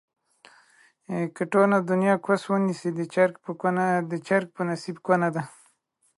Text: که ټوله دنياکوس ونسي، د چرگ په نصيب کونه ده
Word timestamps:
که 1.35 1.43
ټوله 1.51 1.77
دنياکوس 1.89 2.41
ونسي، 2.47 2.89
د 4.11 4.15
چرگ 4.27 4.47
په 4.55 4.61
نصيب 4.69 4.97
کونه 5.05 5.27
ده 5.35 5.43